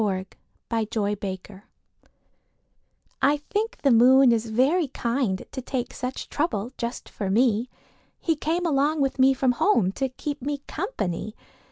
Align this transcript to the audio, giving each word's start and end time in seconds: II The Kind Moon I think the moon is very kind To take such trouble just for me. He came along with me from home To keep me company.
II 0.01 0.25
The 0.71 0.87
Kind 0.87 1.17
Moon 1.45 1.61
I 3.21 3.37
think 3.37 3.77
the 3.83 3.91
moon 3.91 4.31
is 4.31 4.47
very 4.49 4.87
kind 4.87 5.43
To 5.51 5.61
take 5.61 5.93
such 5.93 6.27
trouble 6.27 6.71
just 6.75 7.07
for 7.07 7.29
me. 7.29 7.69
He 8.19 8.35
came 8.35 8.65
along 8.65 9.01
with 9.01 9.19
me 9.19 9.35
from 9.35 9.51
home 9.51 9.91
To 9.91 10.09
keep 10.09 10.41
me 10.41 10.63
company. 10.65 11.35